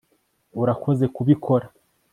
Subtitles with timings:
[0.61, 1.67] urakoze kubikora